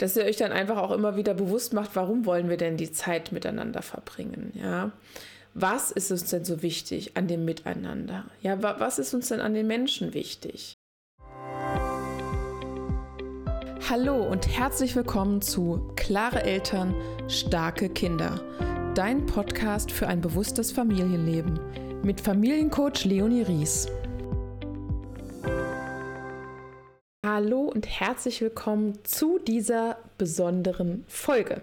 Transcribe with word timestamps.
dass 0.00 0.16
ihr 0.16 0.24
euch 0.24 0.36
dann 0.36 0.50
einfach 0.50 0.78
auch 0.78 0.92
immer 0.92 1.16
wieder 1.16 1.34
bewusst 1.34 1.74
macht, 1.74 1.90
warum 1.94 2.24
wollen 2.24 2.48
wir 2.48 2.56
denn 2.56 2.78
die 2.78 2.90
Zeit 2.90 3.32
miteinander 3.32 3.82
verbringen, 3.82 4.52
ja? 4.54 4.92
Was 5.52 5.90
ist 5.90 6.10
uns 6.12 6.30
denn 6.30 6.44
so 6.44 6.62
wichtig 6.62 7.16
an 7.16 7.26
dem 7.26 7.44
Miteinander? 7.44 8.24
Ja, 8.40 8.62
was 8.62 9.00
ist 9.00 9.12
uns 9.14 9.28
denn 9.28 9.40
an 9.40 9.52
den 9.52 9.66
Menschen 9.66 10.14
wichtig? 10.14 10.74
Hallo 13.90 14.22
und 14.22 14.46
herzlich 14.46 14.94
willkommen 14.94 15.42
zu 15.42 15.92
Klare 15.96 16.44
Eltern, 16.44 16.94
starke 17.26 17.88
Kinder. 17.88 18.40
Dein 18.94 19.26
Podcast 19.26 19.90
für 19.90 20.06
ein 20.06 20.20
bewusstes 20.20 20.70
Familienleben 20.70 21.58
mit 22.02 22.20
Familiencoach 22.20 23.04
Leonie 23.04 23.42
Ries. 23.42 23.88
Hallo 27.42 27.62
und 27.62 27.86
herzlich 27.86 28.42
willkommen 28.42 28.98
zu 29.02 29.38
dieser 29.38 29.96
besonderen 30.18 31.06
Folge. 31.08 31.62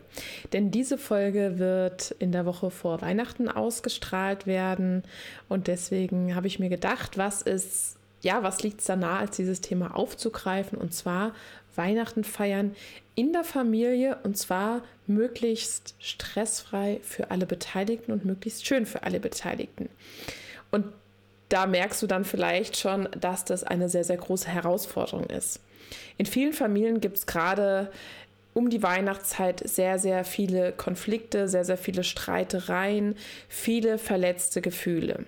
Denn 0.51 0.71
diese 0.71 0.97
Folge 0.97 1.59
wird 1.59 2.15
in 2.17 2.31
der 2.31 2.47
Woche 2.47 2.71
vor 2.71 2.99
Weihnachten 3.01 3.47
ausgestrahlt 3.47 4.47
werden 4.47 5.03
und 5.49 5.67
deswegen 5.67 6.33
habe 6.33 6.47
ich 6.47 6.57
mir 6.57 6.69
gedacht, 6.69 7.19
was 7.19 7.43
ist, 7.43 7.97
ja, 8.23 8.41
was 8.41 8.63
liegt 8.63 8.79
es 8.79 8.87
da 8.87 8.95
nahe, 8.95 9.19
als 9.19 9.35
dieses 9.35 9.61
Thema 9.61 9.95
aufzugreifen 9.95 10.79
und 10.79 10.95
zwar 10.95 11.35
Weihnachten 11.75 12.23
feiern 12.23 12.75
in 13.13 13.31
der 13.31 13.43
Familie 13.43 14.17
und 14.23 14.35
zwar 14.35 14.81
möglichst 15.05 15.93
stressfrei 15.99 17.01
für 17.03 17.29
alle 17.29 17.45
Beteiligten 17.45 18.11
und 18.11 18.25
möglichst 18.25 18.65
schön 18.65 18.87
für 18.87 19.03
alle 19.03 19.19
Beteiligten. 19.19 19.89
Und 20.71 20.85
da 21.49 21.67
merkst 21.67 22.01
du 22.01 22.07
dann 22.07 22.25
vielleicht 22.25 22.77
schon, 22.77 23.07
dass 23.19 23.45
das 23.45 23.63
eine 23.63 23.89
sehr, 23.89 24.03
sehr 24.03 24.17
große 24.17 24.49
Herausforderung 24.49 25.25
ist. 25.25 25.61
In 26.17 26.25
vielen 26.25 26.53
Familien 26.53 27.01
gibt 27.01 27.17
es 27.17 27.25
gerade 27.25 27.91
um 28.53 28.69
die 28.71 28.81
Weihnachtszeit 28.81 29.61
sehr, 29.67 29.99
sehr 29.99 30.23
viele 30.25 30.71
Konflikte, 30.71 31.47
sehr, 31.47 31.63
sehr 31.63 31.77
viele 31.77 32.03
Streitereien, 32.03 33.15
viele 33.47 33.99
verletzte 33.99 34.61
Gefühle. 34.61 35.25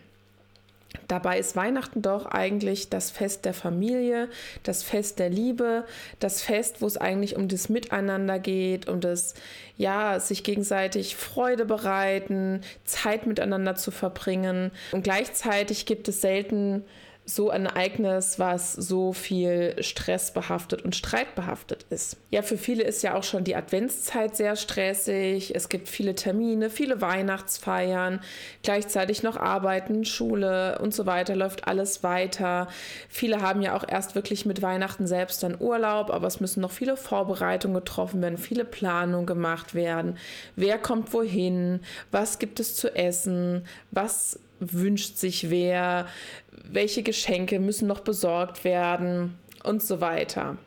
Dabei 1.08 1.38
ist 1.38 1.56
Weihnachten 1.56 2.02
doch 2.02 2.25
eigentlich 2.25 2.89
das 2.89 3.11
Fest 3.11 3.45
der 3.45 3.53
Familie, 3.53 4.30
das 4.64 4.81
Fest 4.81 5.20
der 5.20 5.30
Liebe, 5.30 5.86
das 6.20 6.42
Fest, 6.42 6.81
wo 6.81 6.88
es 6.88 6.98
eigentlich 6.98 7.36
um 7.36 7.48
das 7.48 7.70
Miteinander 7.70 8.39
geht, 8.39 8.89
um 8.89 9.00
das, 9.00 9.36
ja, 9.78 10.20
sich 10.20 10.44
gegenseitig 10.44 11.16
Freude 11.16 11.66
bereiten, 11.66 12.61
Zeit 12.86 13.28
miteinander 13.28 13.76
zu 13.76 13.92
verbringen. 13.92 14.72
Und 14.92 15.03
gleichzeitig 15.03 15.86
gibt 15.86 16.08
es 16.08 16.22
selten 16.22 16.83
so 17.30 17.52
ein 17.52 17.67
Ereignis, 17.67 18.39
was 18.39 18.73
so 18.73 19.13
viel 19.13 19.75
stressbehaftet 19.83 20.81
und 20.81 20.95
streitbehaftet 20.95 21.86
ist. 21.91 22.17
Ja, 22.31 22.41
für 22.41 22.58
viele 22.58 22.83
ist 22.83 23.03
ja 23.03 23.13
auch 23.13 23.23
schon 23.23 23.44
die 23.44 23.55
Adventszeit 23.55 24.36
sehr 24.36 24.55
stressig. 24.55 25.55
Es 25.55 25.69
gibt 25.69 25.88
viele 25.88 26.16
Termine, 26.16 26.71
viele 26.71 27.02
Weihnachtsfeiern, 27.02 28.21
gleichzeitig 28.63 29.21
noch 29.21 29.38
Arbeiten, 29.38 30.05
Schule 30.05 30.80
und 30.80 30.94
so 30.94 31.05
weiter, 31.05 31.36
läuft 31.36 31.67
alles 31.67 32.03
weiter. 32.03 32.67
Viele 33.09 33.41
haben 33.41 33.61
ja 33.61 33.75
auch 33.75 33.86
erst 33.88 34.16
wirklich 34.16 34.47
mit 34.47 34.64
Weihnachten 34.64 35.05
selbst 35.05 35.43
dann 35.43 35.59
Urlaub, 35.59 36.09
aber 36.09 36.25
es 36.25 36.39
müssen 36.39 36.61
noch 36.61 36.71
viele 36.71 36.97
Vorbereitungen 36.97 37.75
getroffen 37.75 38.23
werden, 38.23 38.39
viele 38.39 38.66
Planungen 38.66 39.27
gemacht 39.27 39.75
werden. 39.75 40.17
Wer 40.55 40.80
kommt 40.80 41.14
wohin? 41.14 41.81
Was 42.09 42.39
gibt 42.39 42.59
es 42.59 42.75
zu 42.75 42.95
essen? 42.95 43.66
Was 43.91 44.39
wünscht 44.59 45.17
sich 45.17 45.49
wer, 45.49 46.07
welche 46.63 47.03
Geschenke 47.03 47.59
müssen 47.59 47.88
noch 47.88 48.02
besorgt 48.02 48.63
werden 48.63 49.38
und 49.63 49.81
so 49.81 50.02
weiter. 50.02 50.57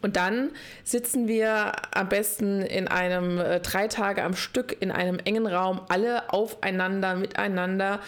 Und 0.00 0.16
dann 0.16 0.50
sitzen 0.84 1.26
wir 1.26 1.72
am 1.92 2.08
besten 2.08 2.62
in 2.62 2.86
einem 2.86 3.38
äh, 3.38 3.60
drei 3.60 3.88
Tage 3.88 4.22
am 4.22 4.36
Stück 4.36 4.76
in 4.80 4.92
einem 4.92 5.18
engen 5.24 5.46
Raum, 5.46 5.80
alle 5.88 6.32
aufeinander, 6.32 7.16
miteinander 7.16 8.00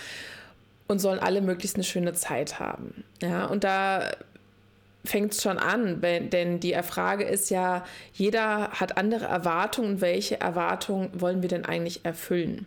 und 0.86 1.00
sollen 1.00 1.18
alle 1.18 1.40
möglichst 1.40 1.77
eine 1.77 1.84
schöne 1.84 2.12
Zeit 2.12 2.61
haben. 2.61 3.05
Ja, 3.23 3.46
und 3.46 3.64
da 3.64 4.11
fängt 5.05 5.33
es 5.33 5.42
schon 5.42 5.58
an, 5.58 6.02
wenn, 6.02 6.30
denn 6.30 6.61
die 6.61 6.74
Frage 6.83 7.24
ist 7.24 7.50
ja, 7.50 7.84
jeder 8.12 8.70
hat 8.73 8.96
andere 8.96 9.24
Erwartungen. 9.24 10.00
Welche 10.00 10.40
Erwartungen 10.40 11.08
wollen 11.14 11.42
wir 11.42 11.48
denn 11.48 11.64
eigentlich 11.64 12.05
erfüllen? 12.05 12.67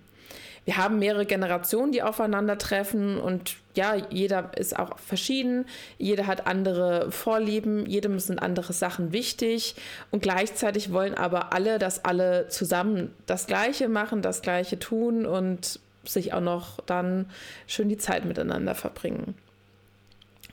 Wir 0.66 0.78
haben 0.78 1.00
mehrere 1.00 1.26
Generationen, 1.26 1.92
die 1.92 2.04
aufeinandertreffen 2.04 3.20
und 3.20 3.58
ja, 3.76 3.96
jeder 4.10 4.52
ist 4.56 4.78
auch 4.78 4.98
verschieden, 5.00 5.66
jeder 5.98 6.28
hat 6.28 6.48
andere 6.48 7.12
Vorlieben, 7.12 7.86
jedem 7.86 8.20
sind 8.20 8.40
andere 8.42 8.72
Sachen 8.72 9.12
wichtig 9.12 9.76
und 10.12 10.22
gleichzeitig 10.22 10.94
wollen 10.94 11.16
aber 11.16 11.54
alle, 11.54 11.80
dass 11.80 12.06
alle 12.06 12.48
zusammen 12.48 13.14
das 13.26 13.48
Gleiche 13.48 13.90
machen, 13.90 14.22
das 14.22 14.42
Gleiche 14.42 14.80
tun 14.80 15.26
und 15.26 15.80
sich 16.06 16.34
auch 16.34 16.42
noch 16.42 16.80
dann 16.82 17.30
schön 17.68 17.90
die 17.90 17.98
Zeit 17.98 18.26
miteinander 18.26 18.76
verbringen. 18.76 19.36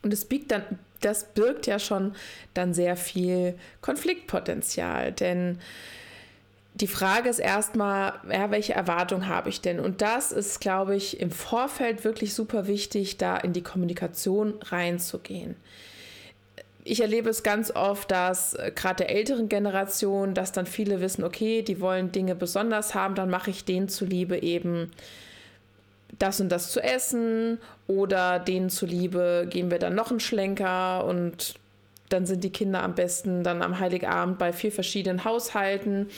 Und 0.03 0.13
es 0.13 0.25
biegt 0.25 0.51
dann, 0.51 0.63
das 1.01 1.25
birgt 1.25 1.67
ja 1.67 1.79
schon 1.79 2.15
dann 2.55 2.75
sehr 2.75 2.97
viel 2.97 3.55
Konfliktpotenzial, 3.81 5.13
denn 5.13 5.59
die 6.75 6.87
Frage 6.87 7.29
ist 7.29 7.41
erstmal, 7.41 8.15
ja, 8.31 8.51
welche 8.51 8.75
Erwartung 8.75 9.27
habe 9.27 9.49
ich 9.49 9.61
denn? 9.61 9.81
Und 9.81 10.03
das 10.03 10.33
ist, 10.33 10.61
glaube 10.61 10.95
ich, 10.95 11.21
im 11.21 11.31
Vorfeld 11.31 12.05
wirklich 12.05 12.35
super 12.35 12.67
wichtig, 12.67 13.19
da 13.19 13.37
in 13.37 13.53
die 13.53 13.63
Kommunikation 13.63 14.55
reinzugehen. 14.63 15.57
Ich 16.85 17.01
erlebe 17.01 17.29
es 17.29 17.43
ganz 17.43 17.71
oft, 17.71 18.11
dass 18.11 18.55
äh, 18.55 18.73
gerade 18.75 19.05
der 19.05 19.11
älteren 19.11 19.49
Generation, 19.49 20.33
dass 20.33 20.53
dann 20.53 20.67
viele 20.67 21.01
wissen, 21.01 21.25
okay, 21.25 21.63
die 21.63 21.81
wollen 21.81 22.13
Dinge 22.13 22.35
besonders 22.35 22.95
haben, 22.95 23.15
dann 23.15 23.31
mache 23.31 23.51
ich 23.51 23.65
denen 23.65 23.89
zuliebe 23.89 24.39
eben 24.39 24.91
das 26.19 26.41
und 26.41 26.49
das 26.51 26.71
zu 26.71 26.83
essen 26.83 27.59
oder 27.87 28.39
denen 28.39 28.71
zuliebe 28.71 29.47
geben 29.49 29.71
wir 29.71 29.79
dann 29.79 29.95
noch 29.95 30.11
einen 30.11 30.21
Schlenker 30.21 31.05
und 31.05 31.55
dann 32.09 32.27
sind 32.27 32.43
die 32.43 32.51
Kinder 32.51 32.83
am 32.83 32.95
besten 32.95 33.45
dann 33.45 33.63
am 33.63 33.79
Heiligabend 33.79 34.39
bei 34.39 34.53
vier 34.53 34.73
verschiedenen 34.73 35.25
Haushalten 35.25 36.09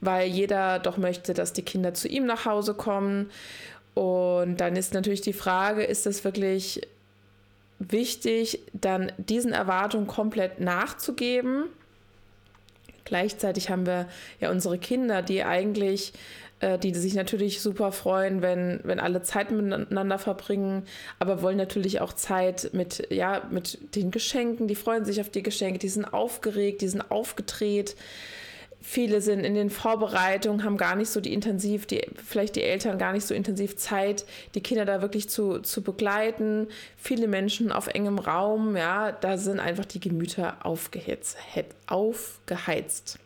weil 0.00 0.28
jeder 0.28 0.78
doch 0.78 0.96
möchte, 0.96 1.34
dass 1.34 1.52
die 1.52 1.62
Kinder 1.62 1.94
zu 1.94 2.08
ihm 2.08 2.26
nach 2.26 2.46
Hause 2.46 2.74
kommen. 2.74 3.30
Und 3.94 4.56
dann 4.58 4.76
ist 4.76 4.94
natürlich 4.94 5.20
die 5.20 5.32
Frage, 5.32 5.82
ist 5.82 6.06
es 6.06 6.24
wirklich 6.24 6.80
wichtig, 7.78 8.60
dann 8.72 9.12
diesen 9.18 9.52
Erwartungen 9.52 10.06
komplett 10.06 10.60
nachzugeben? 10.60 11.64
Gleichzeitig 13.04 13.70
haben 13.70 13.86
wir 13.86 14.06
ja 14.40 14.50
unsere 14.50 14.78
Kinder, 14.78 15.22
die 15.22 15.42
eigentlich, 15.42 16.12
äh, 16.60 16.78
die 16.78 16.94
sich 16.94 17.14
natürlich 17.14 17.60
super 17.60 17.90
freuen, 17.90 18.42
wenn, 18.42 18.80
wenn 18.84 19.00
alle 19.00 19.22
Zeit 19.22 19.50
miteinander 19.50 20.18
verbringen, 20.18 20.84
aber 21.18 21.42
wollen 21.42 21.56
natürlich 21.56 22.00
auch 22.00 22.12
Zeit 22.12 22.70
mit, 22.72 23.08
ja, 23.10 23.42
mit 23.50 23.96
den 23.96 24.10
Geschenken, 24.10 24.68
die 24.68 24.76
freuen 24.76 25.04
sich 25.04 25.20
auf 25.20 25.30
die 25.30 25.42
Geschenke, 25.42 25.78
die 25.80 25.88
sind 25.88 26.04
aufgeregt, 26.04 26.82
die 26.82 26.88
sind 26.88 27.10
aufgedreht. 27.10 27.96
Viele 28.82 29.20
sind 29.20 29.40
in 29.40 29.54
den 29.54 29.70
Vorbereitungen, 29.70 30.64
haben 30.64 30.76
gar 30.76 30.96
nicht 30.96 31.10
so 31.10 31.20
die 31.20 31.34
intensiv, 31.34 31.86
die, 31.86 32.06
vielleicht 32.24 32.56
die 32.56 32.62
Eltern 32.62 32.98
gar 32.98 33.12
nicht 33.12 33.26
so 33.26 33.34
intensiv 33.34 33.76
Zeit, 33.76 34.24
die 34.54 34.62
Kinder 34.62 34.84
da 34.84 35.02
wirklich 35.02 35.28
zu, 35.28 35.58
zu 35.58 35.82
begleiten. 35.82 36.66
Viele 36.96 37.28
Menschen 37.28 37.72
auf 37.72 37.88
engem 37.88 38.18
Raum, 38.18 38.76
ja, 38.76 39.12
da 39.12 39.36
sind 39.36 39.60
einfach 39.60 39.84
die 39.84 40.00
Gemüter 40.00 40.56
aufgehitzt, 40.64 41.36
aufgeheizt. 41.86 43.18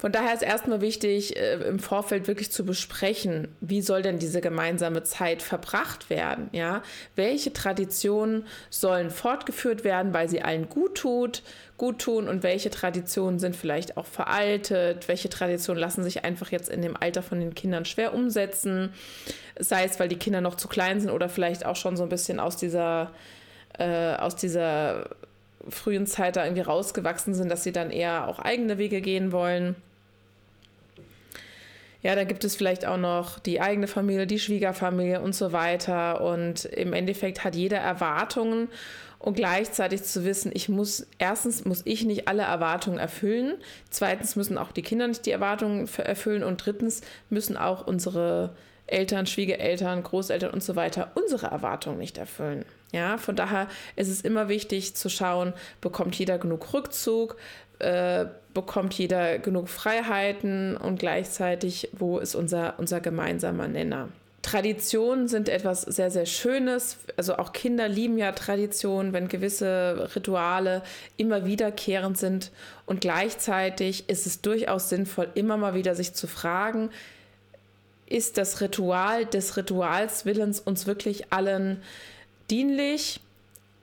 Von 0.00 0.12
daher 0.12 0.32
ist 0.32 0.44
erstmal 0.44 0.80
wichtig, 0.80 1.36
äh, 1.36 1.54
im 1.54 1.80
Vorfeld 1.80 2.28
wirklich 2.28 2.52
zu 2.52 2.64
besprechen, 2.64 3.48
wie 3.60 3.82
soll 3.82 4.02
denn 4.02 4.20
diese 4.20 4.40
gemeinsame 4.40 5.02
Zeit 5.02 5.42
verbracht 5.42 6.08
werden? 6.08 6.48
Ja? 6.52 6.82
Welche 7.16 7.52
Traditionen 7.52 8.46
sollen 8.70 9.10
fortgeführt 9.10 9.82
werden, 9.82 10.14
weil 10.14 10.28
sie 10.28 10.40
allen 10.40 10.68
gut 10.68 10.94
tut, 10.94 11.42
gut 11.76 11.98
tun 11.98 12.28
und 12.28 12.44
welche 12.44 12.70
Traditionen 12.70 13.40
sind 13.40 13.56
vielleicht 13.56 13.96
auch 13.96 14.06
veraltet? 14.06 15.08
Welche 15.08 15.30
Traditionen 15.30 15.80
lassen 15.80 16.04
sich 16.04 16.24
einfach 16.24 16.52
jetzt 16.52 16.68
in 16.68 16.80
dem 16.80 16.96
Alter 16.96 17.24
von 17.24 17.40
den 17.40 17.56
Kindern 17.56 17.84
schwer 17.84 18.14
umsetzen? 18.14 18.92
Sei 19.58 19.82
es, 19.82 19.98
weil 19.98 20.08
die 20.08 20.16
Kinder 20.16 20.40
noch 20.40 20.54
zu 20.54 20.68
klein 20.68 21.00
sind 21.00 21.10
oder 21.10 21.28
vielleicht 21.28 21.66
auch 21.66 21.76
schon 21.76 21.96
so 21.96 22.04
ein 22.04 22.08
bisschen 22.08 22.38
aus 22.38 22.56
dieser, 22.56 23.10
äh, 23.76 24.14
aus 24.14 24.36
dieser 24.36 25.10
frühen 25.68 26.06
Zeit 26.06 26.36
da 26.36 26.44
irgendwie 26.44 26.62
rausgewachsen 26.62 27.34
sind, 27.34 27.50
dass 27.50 27.64
sie 27.64 27.72
dann 27.72 27.90
eher 27.90 28.28
auch 28.28 28.38
eigene 28.38 28.78
Wege 28.78 29.00
gehen 29.00 29.32
wollen. 29.32 29.74
Ja, 32.02 32.14
da 32.14 32.24
gibt 32.24 32.44
es 32.44 32.54
vielleicht 32.54 32.86
auch 32.86 32.96
noch 32.96 33.40
die 33.40 33.60
eigene 33.60 33.88
Familie, 33.88 34.26
die 34.26 34.38
Schwiegerfamilie 34.38 35.20
und 35.20 35.34
so 35.34 35.52
weiter. 35.52 36.20
Und 36.20 36.64
im 36.66 36.92
Endeffekt 36.92 37.42
hat 37.42 37.56
jeder 37.56 37.78
Erwartungen 37.78 38.68
und 39.18 39.34
gleichzeitig 39.34 40.04
zu 40.04 40.24
wissen, 40.24 40.52
ich 40.54 40.68
muss, 40.68 41.06
erstens 41.18 41.64
muss 41.64 41.82
ich 41.84 42.04
nicht 42.04 42.28
alle 42.28 42.42
Erwartungen 42.42 42.98
erfüllen, 42.98 43.54
zweitens 43.90 44.36
müssen 44.36 44.58
auch 44.58 44.70
die 44.70 44.82
Kinder 44.82 45.08
nicht 45.08 45.26
die 45.26 45.32
Erwartungen 45.32 45.88
erfüllen 45.98 46.44
und 46.44 46.64
drittens 46.64 47.00
müssen 47.28 47.56
auch 47.56 47.86
unsere 47.86 48.54
Eltern, 48.86 49.26
Schwiegereltern, 49.26 50.02
Großeltern 50.02 50.50
und 50.50 50.62
so 50.62 50.76
weiter 50.76 51.10
unsere 51.14 51.48
Erwartungen 51.48 51.98
nicht 51.98 52.16
erfüllen. 52.16 52.64
Ja, 52.92 53.18
von 53.18 53.36
daher 53.36 53.68
ist 53.96 54.08
es 54.08 54.22
immer 54.22 54.48
wichtig 54.48 54.94
zu 54.96 55.10
schauen, 55.10 55.52
bekommt 55.80 56.14
jeder 56.18 56.38
genug 56.38 56.72
Rückzug, 56.72 57.36
äh, 57.78 58.26
bekommt 58.54 58.94
jeder 58.94 59.38
genug 59.38 59.68
Freiheiten 59.68 60.76
und 60.76 60.98
gleichzeitig, 60.98 61.90
wo 61.92 62.18
ist 62.18 62.34
unser, 62.34 62.74
unser 62.78 63.00
gemeinsamer 63.00 63.68
Nenner. 63.68 64.08
Traditionen 64.42 65.28
sind 65.28 65.48
etwas 65.48 65.82
sehr, 65.82 66.10
sehr 66.10 66.24
Schönes. 66.24 66.96
Also 67.16 67.36
auch 67.36 67.52
Kinder 67.52 67.86
lieben 67.86 68.16
ja 68.18 68.32
Traditionen, 68.32 69.12
wenn 69.12 69.28
gewisse 69.28 70.08
Rituale 70.16 70.82
immer 71.16 71.44
wiederkehrend 71.44 72.16
sind. 72.16 72.50
Und 72.86 73.00
gleichzeitig 73.00 74.08
ist 74.08 74.26
es 74.26 74.40
durchaus 74.40 74.88
sinnvoll, 74.88 75.28
immer 75.34 75.56
mal 75.56 75.74
wieder 75.74 75.94
sich 75.94 76.14
zu 76.14 76.26
fragen, 76.26 76.90
ist 78.06 78.38
das 78.38 78.62
Ritual 78.62 79.26
des 79.26 79.56
Rituals 79.58 80.24
Willens 80.24 80.60
uns 80.60 80.86
wirklich 80.86 81.30
allen 81.30 81.82
dienlich 82.50 83.20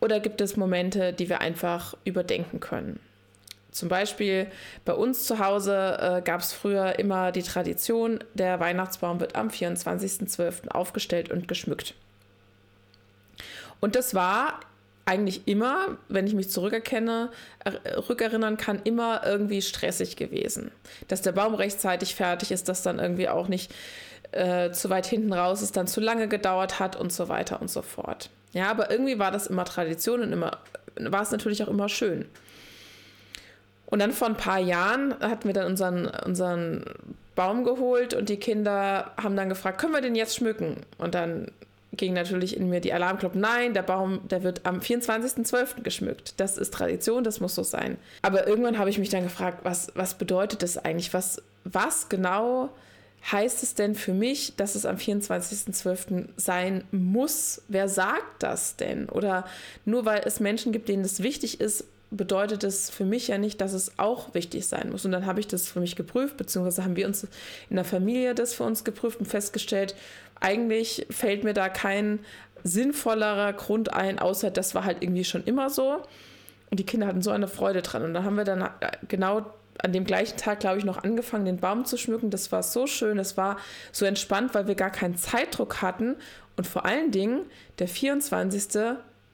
oder 0.02 0.20
gibt 0.20 0.42
es 0.42 0.58
Momente, 0.58 1.14
die 1.14 1.30
wir 1.30 1.42
einfach 1.42 1.96
überdenken 2.06 2.60
können? 2.60 3.00
Zum 3.76 3.90
Beispiel 3.90 4.48
bei 4.86 4.94
uns 4.94 5.26
zu 5.26 5.40
Hause 5.40 5.98
äh, 6.00 6.22
gab 6.22 6.40
es 6.40 6.54
früher 6.54 6.98
immer 6.98 7.34
die 7.34 7.44
Tradition, 7.44 8.24
der 8.34 8.62
Weihnachtsbaum 8.62 9.20
wird 9.20 9.36
am 9.36 9.50
24.12. 9.50 10.70
aufgestellt 10.70 11.30
und 11.30 11.50
geschmückt. 11.50 11.94
Und 13.82 13.98
das 13.98 14.14
war 14.14 14.62
eigentlich 15.04 15.46
immer, 15.46 15.98
wenn 16.08 16.26
ich 16.26 16.34
mich 16.34 16.50
zurückerkenne, 16.50 17.32
rückerinnern 18.08 18.56
kann, 18.56 18.80
immer 18.86 19.24
irgendwie 19.26 19.62
stressig 19.62 20.16
gewesen. 20.16 20.72
Dass 21.10 21.22
der 21.22 21.34
Baum 21.34 21.54
rechtzeitig 21.54 22.16
fertig 22.16 22.52
ist, 22.52 22.70
dass 22.70 22.82
dann 22.82 22.98
irgendwie 22.98 23.28
auch 23.28 23.50
nicht 23.50 23.76
äh, 24.32 24.72
zu 24.72 24.90
weit 24.90 25.06
hinten 25.06 25.34
raus 25.34 25.62
ist, 25.62 25.76
dann 25.76 25.88
zu 25.88 26.00
lange 26.00 26.30
gedauert 26.30 26.80
hat 26.80 26.96
und 26.96 27.12
so 27.12 27.28
weiter 27.28 27.60
und 27.60 27.70
so 27.70 27.82
fort. 27.82 28.30
Ja, 28.54 28.72
aber 28.72 28.90
irgendwie 28.90 29.20
war 29.20 29.32
das 29.32 29.48
immer 29.48 29.66
Tradition 29.66 30.22
und 30.22 30.32
immer 30.32 30.60
war 30.98 31.24
es 31.24 31.32
natürlich 31.32 31.62
auch 31.62 31.68
immer 31.68 31.90
schön. 31.90 32.26
Und 33.88 34.00
dann 34.00 34.12
vor 34.12 34.28
ein 34.28 34.38
paar 34.38 34.60
Jahren 34.60 35.14
hatten 35.20 35.48
wir 35.48 35.54
dann 35.54 35.68
unseren, 35.68 36.08
unseren 36.08 36.86
Baum 37.36 37.64
geholt 37.64 38.14
und 38.14 38.30
die 38.30 38.38
Kinder 38.38 39.12
haben 39.18 39.36
dann 39.36 39.50
gefragt, 39.50 39.80
können 39.80 39.94
wir 39.94 40.02
den 40.02 40.16
jetzt 40.16 40.36
schmücken? 40.36 40.78
Und 40.98 41.16
dann 41.16 41.52
ging 41.98 42.14
natürlich 42.14 42.58
in 42.58 42.70
mir 42.70 42.82
die 42.82 42.94
Alarmglocke, 42.94 43.38
nein, 43.38 43.74
der 43.74 43.84
Baum, 43.84 44.28
der 44.28 44.44
wird 44.44 44.66
am 44.66 44.80
24.12. 44.80 45.82
geschmückt. 45.82 46.34
Das 46.38 46.58
ist 46.58 46.74
Tradition, 46.74 47.24
das 47.24 47.40
muss 47.40 47.56
so 47.56 47.64
sein. 47.64 47.98
Aber 48.22 48.48
irgendwann 48.48 48.78
habe 48.78 48.90
ich 48.90 48.98
mich 48.98 49.10
dann 49.10 49.24
gefragt, 49.24 49.60
was, 49.64 49.92
was 49.96 50.16
bedeutet 50.16 50.64
das 50.64 50.78
eigentlich? 50.78 51.14
Was, 51.14 51.42
was 51.64 52.10
genau 52.10 52.70
heißt 53.32 53.64
es 53.64 53.74
denn 53.74 53.96
für 53.96 54.14
mich, 54.14 54.56
dass 54.56 54.76
es 54.76 54.86
am 54.86 54.98
24.12. 54.98 56.28
sein 56.38 56.84
muss? 56.92 57.62
Wer 57.68 57.90
sagt 57.90 58.44
das 58.44 58.76
denn? 58.76 59.10
Oder 59.10 59.46
nur 59.84 60.06
weil 60.06 60.22
es 60.26 60.40
Menschen 60.40 60.72
gibt, 60.72 60.90
denen 60.90 61.04
es 61.04 61.24
wichtig 61.24 61.60
ist, 61.60 61.86
bedeutet 62.16 62.64
es 62.64 62.90
für 62.90 63.06
mich 63.06 63.28
ja 63.28 63.38
nicht, 63.38 63.62
dass 63.62 63.74
es 63.74 63.98
auch 63.98 64.34
wichtig 64.34 64.68
sein 64.68 64.92
muss. 64.92 65.06
Und 65.06 65.12
dann 65.12 65.26
habe 65.26 65.40
ich 65.40 65.48
das 65.48 65.68
für 65.68 65.80
mich 65.80 65.96
geprüft, 65.96 66.38
beziehungsweise 66.38 66.84
haben 66.84 66.96
wir 66.96 67.08
uns 67.08 67.28
in 67.70 67.76
der 67.76 67.86
Familie 67.86 68.36
das 68.36 68.54
für 68.54 68.64
uns 68.64 68.84
geprüft 68.84 69.20
und 69.20 69.26
festgestellt, 69.26 69.96
eigentlich 70.40 71.08
fällt 71.10 71.44
mir 71.44 71.54
da 71.54 71.70
kein 71.70 72.20
sinnvollerer 72.64 73.54
Grund 73.54 73.94
ein, 73.94 74.20
außer 74.20 74.52
das 74.52 74.76
war 74.76 74.86
halt 74.86 75.02
irgendwie 75.02 75.24
schon 75.24 75.44
immer 75.44 75.70
so. 75.70 76.02
Und 76.72 76.80
die 76.80 76.86
Kinder 76.86 77.08
hatten 77.08 77.22
so 77.22 77.32
eine 77.32 77.48
Freude 77.48 77.82
dran. 77.82 78.04
Und 78.04 78.14
da 78.14 78.24
haben 78.24 78.36
wir 78.36 78.44
dann 78.44 78.62
äh, 78.62 78.70
genau 79.08 79.46
an 79.80 79.92
dem 79.94 80.06
gleichen 80.06 80.38
Tag, 80.38 80.62
glaube 80.62 80.78
ich, 80.78 80.86
noch 80.86 81.04
angefangen, 81.04 81.46
den 81.46 81.58
Baum 81.58 81.86
zu 81.86 81.98
schmücken. 81.98 82.30
Das 82.30 82.52
war 82.52 82.64
so 82.64 82.88
schön, 82.88 83.18
das 83.18 83.38
war 83.38 83.58
so 83.92 84.06
entspannt, 84.06 84.54
weil 84.54 84.68
wir 84.68 84.76
gar 84.76 84.90
keinen 84.90 85.16
Zeitdruck 85.16 85.82
hatten. 85.82 86.16
Und 86.58 86.66
vor 86.66 86.86
allen 86.86 87.12
Dingen, 87.12 87.42
der 87.80 87.88
24 87.88 88.72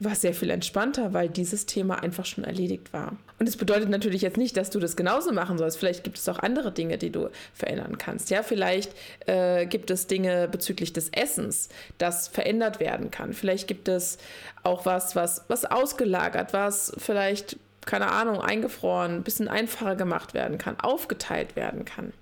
war 0.04 0.16
sehr 0.16 0.34
viel 0.34 0.50
entspannter, 0.50 1.14
weil 1.14 1.30
dieses 1.30 1.66
Thema 1.66 2.02
einfach 2.02 2.26
schon 2.26 2.44
erledigt 2.44 2.94
war. 2.94 3.18
Und 3.40 3.48
es 3.48 3.58
bedeutet 3.58 3.90
natürlich 3.90 4.22
jetzt 4.22 4.38
nicht, 4.38 4.58
dass 4.58 4.70
du 4.70 4.80
das 4.80 4.96
genauso 4.96 5.32
machen 5.32 5.58
sollst. 5.58 5.78
Vielleicht 5.78 6.04
gibt 6.04 6.18
es 6.18 6.28
auch 6.30 6.40
andere 6.40 6.72
Dinge, 6.72 6.98
die 6.98 7.12
du 7.12 7.30
verändern 7.54 7.98
kannst. 7.98 8.30
Ja, 8.30 8.44
vielleicht 8.44 8.92
äh, 9.28 9.66
gibt 9.66 9.92
es 9.92 10.08
Dinge 10.08 10.48
bezüglich 10.48 10.94
des 10.94 11.10
Essens, 11.10 11.70
das 11.98 12.28
verändert 12.28 12.80
werden 12.80 13.12
kann. 13.12 13.34
Vielleicht 13.34 13.68
gibt 13.68 13.88
es 13.88 14.18
auch 14.64 14.86
was, 14.86 15.16
was, 15.16 15.46
was 15.48 15.66
ausgelagert, 15.66 16.54
was 16.54 16.94
vielleicht, 16.98 17.58
keine 17.86 18.12
Ahnung, 18.12 18.42
eingefroren, 18.42 19.18
ein 19.18 19.24
bisschen 19.24 19.48
einfacher 19.48 19.96
gemacht 19.96 20.34
werden 20.34 20.58
kann, 20.58 20.80
aufgeteilt 20.80 21.56
werden 21.56 21.86
kann. 21.86 22.14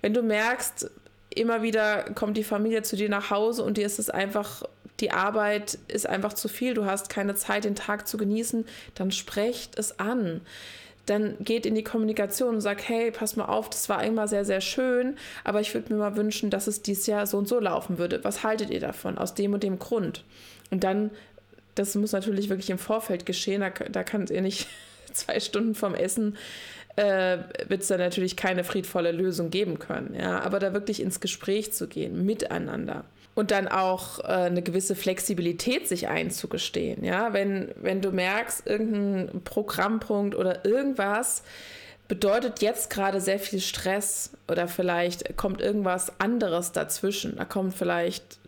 Wenn 0.00 0.14
du 0.14 0.22
merkst, 0.22 0.90
immer 1.34 1.62
wieder 1.62 2.04
kommt 2.14 2.36
die 2.36 2.44
Familie 2.44 2.82
zu 2.82 2.96
dir 2.96 3.08
nach 3.08 3.30
Hause 3.30 3.62
und 3.62 3.78
dir 3.78 3.86
ist 3.86 3.98
es 3.98 4.10
einfach 4.10 4.62
die 5.02 5.10
Arbeit 5.10 5.78
ist 5.88 6.08
einfach 6.08 6.32
zu 6.32 6.48
viel, 6.48 6.74
du 6.74 6.86
hast 6.86 7.08
keine 7.08 7.34
Zeit, 7.34 7.64
den 7.64 7.74
Tag 7.74 8.06
zu 8.08 8.16
genießen, 8.16 8.64
dann 8.94 9.10
sprecht 9.10 9.78
es 9.78 9.98
an. 9.98 10.40
Dann 11.06 11.34
geht 11.40 11.66
in 11.66 11.74
die 11.74 11.82
Kommunikation 11.82 12.54
und 12.54 12.60
sagt, 12.60 12.88
hey, 12.88 13.10
pass 13.10 13.34
mal 13.34 13.46
auf, 13.46 13.68
das 13.68 13.88
war 13.88 13.98
einmal 13.98 14.28
sehr, 14.28 14.44
sehr 14.44 14.60
schön, 14.60 15.16
aber 15.42 15.60
ich 15.60 15.74
würde 15.74 15.92
mir 15.92 15.98
mal 15.98 16.16
wünschen, 16.16 16.48
dass 16.48 16.68
es 16.68 16.82
dieses 16.82 17.08
Jahr 17.08 17.26
so 17.26 17.36
und 17.36 17.48
so 17.48 17.58
laufen 17.58 17.98
würde. 17.98 18.22
Was 18.22 18.44
haltet 18.44 18.70
ihr 18.70 18.78
davon? 18.78 19.18
Aus 19.18 19.34
dem 19.34 19.52
und 19.52 19.64
dem 19.64 19.80
Grund. 19.80 20.24
Und 20.70 20.84
dann, 20.84 21.10
das 21.74 21.96
muss 21.96 22.12
natürlich 22.12 22.48
wirklich 22.48 22.70
im 22.70 22.78
Vorfeld 22.78 23.26
geschehen, 23.26 23.60
da, 23.60 23.70
da 23.70 24.04
kann 24.04 24.28
ihr 24.28 24.40
nicht 24.40 24.68
zwei 25.12 25.40
Stunden 25.40 25.74
vom 25.74 25.96
Essen 25.96 26.38
äh, 26.94 27.38
wird 27.68 27.82
es 27.82 27.88
da 27.88 27.96
natürlich 27.96 28.36
keine 28.36 28.64
friedvolle 28.64 29.12
Lösung 29.12 29.50
geben 29.50 29.78
können. 29.78 30.14
Ja? 30.14 30.40
Aber 30.40 30.58
da 30.58 30.74
wirklich 30.74 31.00
ins 31.00 31.20
Gespräch 31.20 31.72
zu 31.72 31.88
gehen, 31.88 32.24
miteinander 32.26 33.04
und 33.34 33.50
dann 33.50 33.68
auch 33.68 34.20
äh, 34.20 34.22
eine 34.22 34.62
gewisse 34.62 34.94
Flexibilität 34.94 35.88
sich 35.88 36.08
einzugestehen. 36.08 37.04
Ja, 37.04 37.32
wenn, 37.32 37.72
wenn 37.80 38.00
du 38.02 38.10
merkst, 38.10 38.66
irgendein 38.66 39.42
Programmpunkt 39.42 40.34
oder 40.34 40.64
irgendwas 40.64 41.42
bedeutet 42.08 42.60
jetzt 42.60 42.90
gerade 42.90 43.20
sehr 43.20 43.38
viel 43.38 43.60
Stress 43.60 44.32
oder 44.48 44.68
vielleicht 44.68 45.36
kommt 45.36 45.62
irgendwas 45.62 46.20
anderes 46.20 46.72
dazwischen. 46.72 47.36
Da 47.36 47.46
kommt 47.46 47.74
vielleicht 47.74 48.38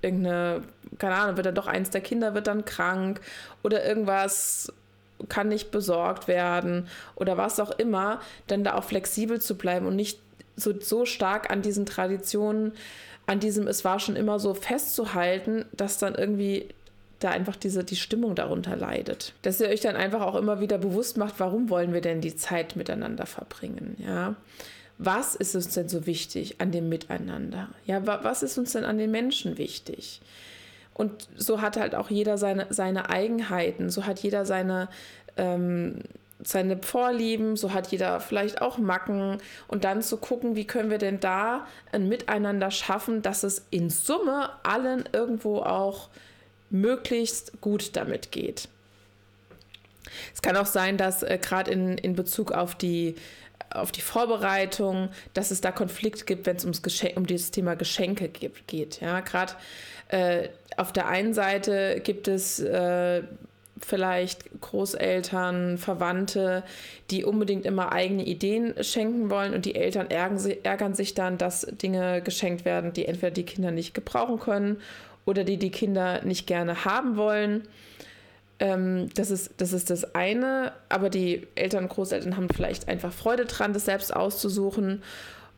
irgendeine, 0.00 0.62
keine 0.98 1.16
Ahnung, 1.16 1.36
wird 1.36 1.46
dann 1.46 1.54
doch 1.56 1.66
eins 1.66 1.90
der 1.90 2.02
Kinder 2.02 2.34
wird 2.34 2.46
dann 2.46 2.64
krank 2.64 3.20
oder 3.62 3.84
irgendwas 3.84 4.72
kann 5.28 5.48
nicht 5.48 5.70
besorgt 5.70 6.28
werden 6.28 6.88
oder 7.14 7.36
was 7.36 7.58
auch 7.58 7.70
immer, 7.78 8.20
dann 8.46 8.62
da 8.62 8.74
auch 8.74 8.84
flexibel 8.84 9.40
zu 9.40 9.56
bleiben 9.56 9.86
und 9.86 9.96
nicht 9.96 10.18
so, 10.56 10.78
so 10.80 11.04
stark 11.04 11.50
an 11.50 11.62
diesen 11.62 11.86
Traditionen 11.86 12.72
an 13.26 13.40
diesem 13.40 13.66
Es 13.66 13.84
war 13.84 14.00
schon 14.00 14.16
immer 14.16 14.38
so 14.38 14.54
festzuhalten, 14.54 15.64
dass 15.72 15.98
dann 15.98 16.14
irgendwie 16.14 16.68
da 17.20 17.30
einfach 17.30 17.56
diese, 17.56 17.84
die 17.84 17.96
Stimmung 17.96 18.34
darunter 18.34 18.76
leidet. 18.76 19.32
Dass 19.42 19.60
ihr 19.60 19.68
euch 19.68 19.80
dann 19.80 19.96
einfach 19.96 20.20
auch 20.20 20.34
immer 20.34 20.60
wieder 20.60 20.78
bewusst 20.78 21.16
macht, 21.16 21.34
warum 21.38 21.70
wollen 21.70 21.94
wir 21.94 22.00
denn 22.02 22.20
die 22.20 22.36
Zeit 22.36 22.76
miteinander 22.76 23.26
verbringen, 23.26 23.96
ja. 23.98 24.34
Was 24.96 25.34
ist 25.34 25.56
uns 25.56 25.74
denn 25.74 25.88
so 25.88 26.06
wichtig 26.06 26.60
an 26.60 26.70
dem 26.70 26.88
Miteinander? 26.88 27.68
Ja, 27.84 28.06
was 28.06 28.44
ist 28.44 28.58
uns 28.58 28.72
denn 28.72 28.84
an 28.84 28.96
den 28.96 29.10
Menschen 29.10 29.58
wichtig? 29.58 30.20
Und 30.92 31.28
so 31.36 31.60
hat 31.60 31.76
halt 31.76 31.96
auch 31.96 32.10
jeder 32.10 32.38
seine, 32.38 32.68
seine 32.70 33.10
Eigenheiten, 33.10 33.90
so 33.90 34.06
hat 34.06 34.20
jeder 34.20 34.46
seine, 34.46 34.88
ähm, 35.36 35.96
seine 36.48 36.78
Vorlieben, 36.82 37.56
so 37.56 37.72
hat 37.72 37.88
jeder 37.88 38.20
vielleicht 38.20 38.60
auch 38.60 38.78
Macken 38.78 39.38
und 39.68 39.84
dann 39.84 40.02
zu 40.02 40.16
gucken, 40.16 40.56
wie 40.56 40.66
können 40.66 40.90
wir 40.90 40.98
denn 40.98 41.20
da 41.20 41.66
ein 41.92 42.08
Miteinander 42.08 42.70
schaffen, 42.70 43.22
dass 43.22 43.42
es 43.42 43.66
in 43.70 43.90
Summe 43.90 44.50
allen 44.62 45.08
irgendwo 45.12 45.58
auch 45.60 46.08
möglichst 46.70 47.60
gut 47.60 47.96
damit 47.96 48.32
geht. 48.32 48.68
Es 50.32 50.42
kann 50.42 50.56
auch 50.56 50.66
sein, 50.66 50.96
dass 50.96 51.22
äh, 51.22 51.38
gerade 51.40 51.70
in, 51.70 51.98
in 51.98 52.14
Bezug 52.14 52.52
auf 52.52 52.74
die, 52.74 53.16
auf 53.70 53.92
die 53.92 54.00
Vorbereitung, 54.00 55.10
dass 55.32 55.50
es 55.50 55.60
da 55.60 55.72
Konflikt 55.72 56.26
gibt, 56.26 56.46
wenn 56.46 56.56
es 56.56 56.64
ums 56.64 56.82
um 57.16 57.26
das 57.26 57.50
Thema 57.50 57.74
Geschenke 57.74 58.28
geht. 58.28 59.00
Ja, 59.00 59.20
gerade 59.20 59.54
äh, 60.08 60.48
auf 60.76 60.92
der 60.92 61.08
einen 61.08 61.34
Seite 61.34 62.00
gibt 62.02 62.28
es 62.28 62.60
äh, 62.60 63.22
vielleicht 63.84 64.60
Großeltern, 64.60 65.78
Verwandte, 65.78 66.62
die 67.10 67.24
unbedingt 67.24 67.66
immer 67.66 67.92
eigene 67.92 68.24
Ideen 68.24 68.74
schenken 68.82 69.30
wollen 69.30 69.54
und 69.54 69.64
die 69.64 69.74
Eltern 69.74 70.10
ärgern, 70.10 70.94
sich 70.94 71.14
dann, 71.14 71.38
dass 71.38 71.62
Dinge 71.62 72.22
geschenkt 72.22 72.64
werden, 72.64 72.92
die 72.92 73.06
entweder 73.06 73.30
die 73.30 73.44
Kinder 73.44 73.70
nicht 73.70 73.94
gebrauchen 73.94 74.40
können 74.40 74.80
oder 75.24 75.44
die 75.44 75.56
die 75.56 75.70
Kinder 75.70 76.24
nicht 76.24 76.46
gerne 76.46 76.84
haben 76.84 77.16
wollen. 77.16 77.62
Ähm, 78.60 79.08
das, 79.14 79.30
ist, 79.30 79.52
das 79.56 79.72
ist 79.72 79.90
das 79.90 80.14
eine, 80.14 80.72
aber 80.88 81.10
die 81.10 81.46
Eltern 81.54 81.84
und 81.84 81.90
Großeltern 81.90 82.36
haben 82.36 82.48
vielleicht 82.48 82.88
einfach 82.88 83.12
Freude 83.12 83.46
dran, 83.46 83.72
das 83.72 83.84
selbst 83.84 84.14
auszusuchen 84.14 85.02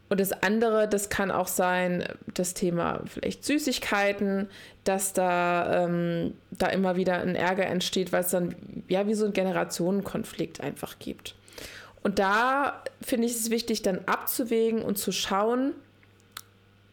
und 0.09 0.21
das 0.21 0.33
andere, 0.33 0.89
das 0.89 1.09
kann 1.09 1.31
auch 1.31 1.49
sein, 1.49 2.05
das 2.33 2.55
Thema 2.55 3.01
vielleicht 3.07 3.45
Süßigkeiten, 3.45 4.49
dass 4.85 5.13
da, 5.13 5.85
ähm, 5.85 6.35
da 6.53 6.69
immer 6.69 6.97
wieder 6.97 7.21
ein 7.21 7.35
Ärger 7.35 7.67
entsteht, 7.67 8.13
weil 8.13 8.21
es 8.21 8.31
dann 8.31 8.55
ja 8.89 9.07
wie 9.09 9.15
so 9.15 9.27
ein 9.27 9.33
Generationenkonflikt 9.33 10.61
einfach 10.61 10.99
gibt. 10.99 11.35
Und 12.05 12.21
da 12.21 12.85
finde 13.03 13.27
ich 13.27 13.33
es 13.33 13.51
wichtig, 13.51 13.83
dann 13.83 14.01
abzuwägen 14.07 14.83
und 14.83 14.97
zu 14.97 15.11
schauen, 15.11 15.73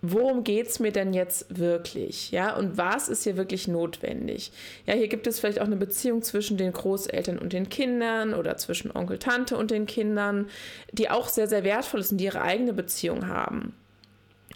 worum 0.03 0.43
geht 0.43 0.67
es 0.67 0.79
mir 0.79 0.91
denn 0.91 1.13
jetzt 1.13 1.57
wirklich? 1.57 2.29
Ja, 2.31 2.55
und 2.57 2.77
was 2.77 3.07
ist 3.07 3.23
hier 3.23 3.37
wirklich 3.37 3.69
notwendig? 3.69 4.51
Ja, 4.85 4.93
hier 4.93 5.07
gibt 5.07 5.25
es 5.25 5.39
vielleicht 5.39 5.61
auch 5.61 5.65
eine 5.65 5.77
Beziehung 5.77 6.21
zwischen 6.21 6.57
den 6.57 6.73
Großeltern 6.73 7.39
und 7.39 7.53
den 7.53 7.69
Kindern 7.69 8.33
oder 8.33 8.57
zwischen 8.57 8.91
Onkel, 8.91 9.17
Tante 9.17 9.57
und 9.57 9.71
den 9.71 9.85
Kindern, 9.85 10.49
die 10.91 11.09
auch 11.09 11.29
sehr, 11.29 11.47
sehr 11.47 11.63
wertvoll 11.63 12.01
ist 12.01 12.11
und 12.11 12.17
die 12.17 12.25
ihre 12.25 12.41
eigene 12.41 12.73
Beziehung 12.73 13.27
haben. 13.29 13.73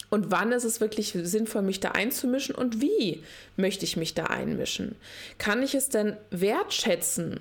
Und 0.09 0.31
wann 0.31 0.51
ist 0.51 0.65
es 0.65 0.81
wirklich 0.81 1.17
sinnvoll, 1.23 1.61
mich 1.61 1.79
da 1.79 1.91
einzumischen 1.91 2.53
und 2.53 2.81
wie 2.81 3.23
möchte 3.55 3.85
ich 3.85 3.95
mich 3.95 4.13
da 4.13 4.25
einmischen? 4.25 4.95
Kann 5.37 5.63
ich 5.63 5.75
es 5.75 5.87
denn 5.87 6.17
wertschätzen, 6.29 7.39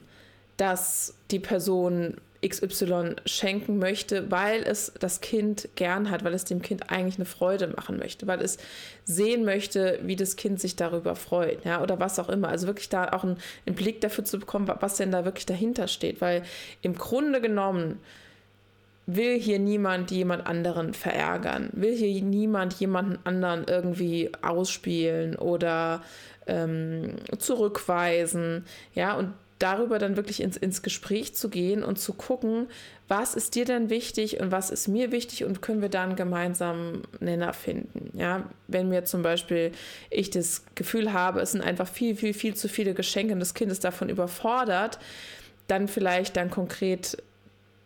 dass 0.56 1.14
die 1.32 1.40
Person 1.40 2.16
XY 2.46 3.16
schenken 3.24 3.78
möchte, 3.78 4.30
weil 4.30 4.62
es 4.62 4.92
das 4.98 5.20
Kind 5.20 5.68
gern 5.74 6.10
hat, 6.10 6.24
weil 6.24 6.34
es 6.34 6.44
dem 6.44 6.62
Kind 6.62 6.90
eigentlich 6.90 7.16
eine 7.16 7.24
Freude 7.24 7.68
machen 7.68 7.98
möchte, 7.98 8.26
weil 8.26 8.40
es 8.40 8.58
sehen 9.04 9.44
möchte, 9.44 9.98
wie 10.02 10.16
das 10.16 10.36
Kind 10.36 10.60
sich 10.60 10.76
darüber 10.76 11.16
freut, 11.16 11.64
ja, 11.64 11.82
oder 11.82 12.00
was 12.00 12.18
auch 12.18 12.28
immer. 12.28 12.48
Also 12.48 12.66
wirklich 12.66 12.88
da 12.88 13.08
auch 13.08 13.24
einen, 13.24 13.38
einen 13.66 13.76
Blick 13.76 14.00
dafür 14.00 14.24
zu 14.24 14.38
bekommen, 14.38 14.70
was 14.80 14.96
denn 14.96 15.10
da 15.10 15.24
wirklich 15.24 15.46
dahinter 15.46 15.88
steht, 15.88 16.20
weil 16.20 16.42
im 16.82 16.94
Grunde 16.94 17.40
genommen 17.40 18.00
will 19.06 19.38
hier 19.38 19.58
niemand 19.58 20.10
jemand 20.10 20.46
anderen 20.46 20.92
verärgern, 20.92 21.70
will 21.72 21.94
hier 21.94 22.22
niemand 22.22 22.74
jemanden 22.74 23.18
anderen 23.24 23.64
irgendwie 23.68 24.32
ausspielen 24.42 25.36
oder 25.36 26.02
ähm, 26.46 27.16
zurückweisen, 27.38 28.64
ja, 28.94 29.14
und 29.14 29.32
darüber 29.58 29.98
dann 29.98 30.16
wirklich 30.16 30.42
ins, 30.42 30.56
ins 30.56 30.82
Gespräch 30.82 31.34
zu 31.34 31.48
gehen 31.48 31.82
und 31.82 31.98
zu 31.98 32.12
gucken, 32.12 32.68
was 33.08 33.34
ist 33.34 33.54
dir 33.54 33.64
denn 33.64 33.88
wichtig 33.88 34.40
und 34.40 34.50
was 34.50 34.70
ist 34.70 34.88
mir 34.88 35.12
wichtig 35.12 35.44
und 35.44 35.62
können 35.62 35.80
wir 35.80 35.88
da 35.88 36.02
einen 36.02 36.16
gemeinsamen 36.16 37.02
Nenner 37.20 37.52
finden. 37.52 38.16
Ja, 38.18 38.50
wenn 38.68 38.88
mir 38.88 39.04
zum 39.04 39.22
Beispiel 39.22 39.72
ich 40.10 40.30
das 40.30 40.64
Gefühl 40.74 41.12
habe, 41.12 41.40
es 41.40 41.52
sind 41.52 41.62
einfach 41.62 41.88
viel, 41.88 42.16
viel, 42.16 42.34
viel 42.34 42.54
zu 42.54 42.68
viele 42.68 42.94
Geschenke 42.94 43.32
und 43.32 43.40
das 43.40 43.54
Kind 43.54 43.72
ist 43.72 43.84
davon 43.84 44.08
überfordert, 44.08 44.98
dann 45.68 45.88
vielleicht 45.88 46.36
dann 46.36 46.50
konkret 46.50 47.16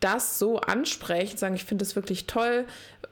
das 0.01 0.39
so 0.39 0.59
ansprechen, 0.61 1.37
sagen, 1.37 1.55
ich 1.55 1.65
finde 1.65 1.85
es 1.85 1.95
wirklich 1.95 2.27
toll, 2.27 2.65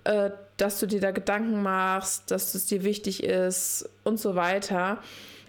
äh, 0.05 0.31
dass 0.57 0.81
du 0.81 0.87
dir 0.87 1.01
da 1.01 1.11
Gedanken 1.11 1.63
machst, 1.63 2.31
dass 2.31 2.55
es 2.55 2.67
dir 2.67 2.83
wichtig 2.83 3.23
ist 3.23 3.89
und 4.05 4.19
so 4.19 4.35
weiter 4.35 5.01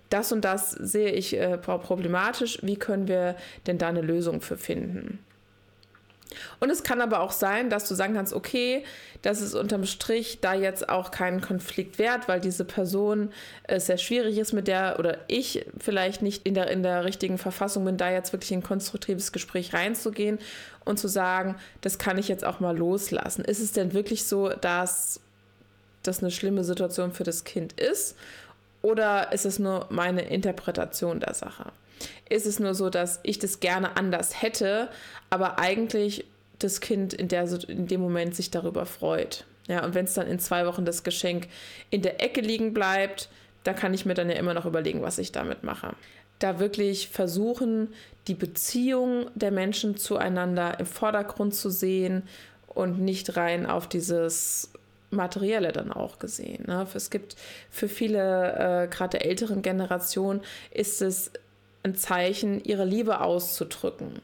das 0.10 0.32
und 0.32 0.46
das 0.46 0.72
sehe 0.72 1.12
ich 1.12 1.38
äh, 1.38 1.58
problematisch, 1.58 2.60
wie 2.62 2.78
können 2.78 3.08
wir 3.08 3.36
denn 3.68 3.78
da 3.78 3.90
eine 3.90 4.02
Lösung 4.02 4.42
für 4.42 4.58
finden? 4.58 5.20
Und 6.60 6.70
es 6.70 6.84
kann 6.84 7.02
aber 7.02 7.22
auch 7.22 7.32
sein, 7.32 7.70
dass 7.70 7.88
du 7.88 7.96
sagen 7.96 8.14
kannst, 8.14 8.34
okay, 8.34 8.84
das 9.22 9.42
ist 9.42 9.56
unterm 9.56 9.86
Strich 9.86 10.40
da 10.42 10.54
jetzt 10.54 10.90
auch 10.90 11.12
keinen 11.12 11.42
Konflikt 11.42 11.98
wert, 12.00 12.28
weil 12.28 12.40
diese 12.40 12.66
Person 12.66 13.32
äh, 13.64 13.80
sehr 13.80 13.98
schwierig 13.98 14.38
ist 14.38 14.54
mit 14.54 14.68
der 14.68 14.98
oder 15.00 15.18
ich 15.28 15.66
vielleicht 15.78 16.22
nicht 16.22 16.46
in 16.46 16.54
der, 16.54 16.70
in 16.70 16.84
der 16.84 17.04
richtigen 17.04 17.38
Verfassung 17.38 17.86
bin, 17.86 17.98
da 17.98 18.12
jetzt 18.12 18.32
wirklich 18.32 18.52
in 18.52 18.60
ein 18.60 18.64
konstruktives 18.64 19.32
Gespräch 19.32 19.74
reinzugehen 19.74 20.40
und 20.86 21.00
zu 21.00 21.08
sagen, 21.08 21.56
das 21.82 21.98
kann 21.98 22.18
ich 22.18 22.28
jetzt 22.28 22.46
auch 22.46 22.60
mal 22.60 22.78
loslassen. 22.78 23.44
Ist 23.44 23.60
es 23.60 23.72
denn 23.72 23.94
wirklich 23.94 24.26
so, 24.26 24.50
dass 24.50 25.20
das 26.04 26.22
eine 26.22 26.32
schlimme 26.32 26.64
Situation 26.64 27.12
für 27.12 27.24
das 27.24 27.44
Kind 27.44 27.74
ist? 27.74 28.16
Oder 28.82 29.32
ist 29.32 29.46
es 29.46 29.60
nur 29.60 29.88
meine 29.90 30.22
Interpretation 30.22 31.20
der 31.20 31.34
Sache? 31.34 31.72
Ist 32.30 32.46
es 32.46 32.60
nur 32.60 32.74
so, 32.74 32.90
dass 32.90 33.20
ich 33.24 33.40
das 33.40 33.60
gerne 33.60 33.98
anders 33.98 34.42
hätte, 34.42 34.90
aber 35.30 35.60
eigentlich 35.60 36.26
das 36.60 36.80
Kind 36.82 37.14
in, 37.14 37.28
der, 37.28 37.48
in 37.68 37.88
dem 37.88 38.02
Moment 38.02 38.36
sich 38.36 38.52
darüber 38.52 38.86
freut? 38.86 39.46
Ja, 39.68 39.84
und 39.84 39.94
wenn 39.94 40.06
es 40.06 40.14
dann 40.14 40.28
in 40.28 40.40
zwei 40.40 40.66
Wochen 40.66 40.86
das 40.86 41.04
Geschenk 41.04 41.48
in 41.90 42.02
der 42.02 42.24
Ecke 42.24 42.42
liegen 42.42 42.74
bleibt, 42.74 43.30
dann 43.64 43.76
kann 43.76 43.94
ich 43.94 44.06
mir 44.06 44.14
dann 44.14 44.30
ja 44.30 44.36
immer 44.36 44.54
noch 44.54 44.66
überlegen, 44.66 45.02
was 45.02 45.18
ich 45.18 45.32
damit 45.32 45.64
mache. 45.64 45.94
Da 46.40 46.60
wirklich 46.60 47.10
versuchen, 47.10 47.94
die 48.28 48.34
Beziehung 48.34 49.28
der 49.36 49.52
Menschen 49.52 49.98
zueinander 49.98 50.80
im 50.80 50.86
Vordergrund 50.86 51.54
zu 51.54 51.70
sehen 51.70 52.24
und 52.68 53.00
nicht 53.00 53.36
rein 53.36 53.66
auf 53.66 53.88
dieses 53.88 54.72
Materielle 55.12 55.72
dann 55.72 55.92
auch 55.92 56.20
gesehen. 56.20 56.66
Ne? 56.68 56.86
Es 56.94 57.10
gibt 57.10 57.36
für 57.70 57.88
viele, 57.88 58.84
äh, 58.84 58.88
gerade 58.88 59.18
der 59.18 59.26
älteren 59.26 59.62
Generation, 59.62 60.42
ist 60.72 61.02
es 61.02 61.32
ein 61.84 61.96
Zeichen, 61.96 62.64
ihre 62.64 62.86
Liebe 62.86 63.22
auszudrücken. 63.22 64.22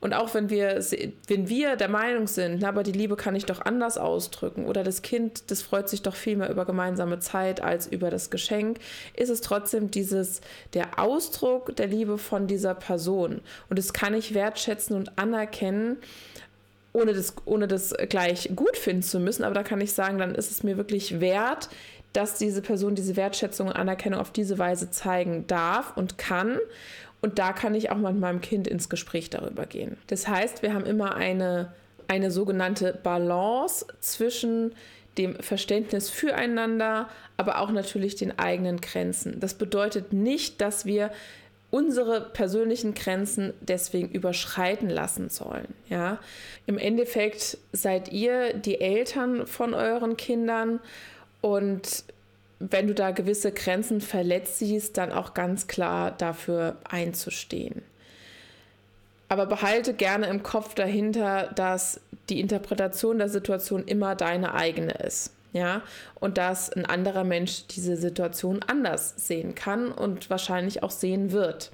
Und 0.00 0.12
auch 0.12 0.34
wenn 0.34 0.50
wir, 0.50 0.84
wenn 1.26 1.48
wir 1.48 1.76
der 1.76 1.88
Meinung 1.88 2.26
sind, 2.26 2.58
na, 2.60 2.68
aber 2.68 2.82
die 2.82 2.92
Liebe 2.92 3.16
kann 3.16 3.34
ich 3.34 3.46
doch 3.46 3.60
anders 3.62 3.98
ausdrücken 3.98 4.66
oder 4.66 4.84
das 4.84 5.02
Kind, 5.02 5.50
das 5.50 5.62
freut 5.62 5.88
sich 5.88 6.02
doch 6.02 6.14
viel 6.14 6.36
mehr 6.36 6.50
über 6.50 6.64
gemeinsame 6.66 7.18
Zeit 7.18 7.62
als 7.62 7.86
über 7.86 8.10
das 8.10 8.30
Geschenk, 8.30 8.78
ist 9.14 9.30
es 9.30 9.40
trotzdem 9.40 9.90
dieses, 9.90 10.42
der 10.74 10.98
Ausdruck 10.98 11.74
der 11.76 11.86
Liebe 11.86 12.18
von 12.18 12.46
dieser 12.46 12.74
Person. 12.74 13.40
Und 13.70 13.78
das 13.78 13.92
kann 13.92 14.14
ich 14.14 14.34
wertschätzen 14.34 14.96
und 14.96 15.18
anerkennen 15.18 15.96
ohne 16.96 17.12
das, 17.12 17.34
ohne 17.44 17.68
das 17.68 17.94
gleich 18.08 18.50
gut 18.56 18.76
finden 18.76 19.02
zu 19.02 19.20
müssen. 19.20 19.44
Aber 19.44 19.54
da 19.54 19.62
kann 19.62 19.80
ich 19.82 19.92
sagen, 19.92 20.18
dann 20.18 20.34
ist 20.34 20.50
es 20.50 20.62
mir 20.62 20.78
wirklich 20.78 21.20
wert, 21.20 21.68
dass 22.14 22.38
diese 22.38 22.62
Person 22.62 22.94
diese 22.94 23.16
Wertschätzung 23.16 23.66
und 23.68 23.74
Anerkennung 23.74 24.18
auf 24.18 24.32
diese 24.32 24.58
Weise 24.58 24.90
zeigen 24.90 25.46
darf 25.46 25.94
und 25.96 26.16
kann. 26.16 26.58
Und 27.20 27.38
da 27.38 27.52
kann 27.52 27.74
ich 27.74 27.90
auch 27.90 27.96
mit 27.98 28.18
meinem 28.18 28.40
Kind 28.40 28.66
ins 28.66 28.88
Gespräch 28.88 29.28
darüber 29.28 29.66
gehen. 29.66 29.98
Das 30.06 30.26
heißt, 30.26 30.62
wir 30.62 30.72
haben 30.72 30.86
immer 30.86 31.16
eine, 31.16 31.72
eine 32.08 32.30
sogenannte 32.30 32.98
Balance 33.02 33.86
zwischen 34.00 34.74
dem 35.18 35.34
Verständnis 35.36 36.08
füreinander, 36.08 37.10
aber 37.36 37.60
auch 37.60 37.70
natürlich 37.70 38.16
den 38.16 38.38
eigenen 38.38 38.80
Grenzen. 38.80 39.38
Das 39.40 39.54
bedeutet 39.54 40.14
nicht, 40.14 40.62
dass 40.62 40.86
wir 40.86 41.10
unsere 41.70 42.20
persönlichen 42.20 42.94
Grenzen 42.94 43.52
deswegen 43.60 44.08
überschreiten 44.08 44.88
lassen 44.88 45.28
sollen. 45.28 45.74
Ja? 45.88 46.18
Im 46.66 46.78
Endeffekt 46.78 47.58
seid 47.72 48.12
ihr 48.12 48.54
die 48.54 48.80
Eltern 48.80 49.46
von 49.46 49.74
euren 49.74 50.16
Kindern 50.16 50.80
und 51.40 52.04
wenn 52.58 52.86
du 52.86 52.94
da 52.94 53.10
gewisse 53.10 53.52
Grenzen 53.52 54.00
verletzt 54.00 54.60
siehst, 54.60 54.96
dann 54.96 55.12
auch 55.12 55.34
ganz 55.34 55.66
klar 55.66 56.12
dafür 56.12 56.76
einzustehen. 56.84 57.82
Aber 59.28 59.46
behalte 59.46 59.92
gerne 59.92 60.28
im 60.28 60.42
Kopf 60.42 60.74
dahinter, 60.74 61.50
dass 61.54 62.00
die 62.30 62.40
Interpretation 62.40 63.18
der 63.18 63.28
Situation 63.28 63.84
immer 63.84 64.14
deine 64.14 64.54
eigene 64.54 64.92
ist 64.92 65.32
ja, 65.56 65.80
und 66.16 66.36
dass 66.36 66.70
ein 66.70 66.84
anderer 66.84 67.24
Mensch 67.24 67.66
diese 67.68 67.96
Situation 67.96 68.60
anders 68.66 69.14
sehen 69.16 69.54
kann 69.54 69.90
und 69.90 70.28
wahrscheinlich 70.28 70.82
auch 70.82 70.90
sehen 70.90 71.32
wird. 71.32 71.72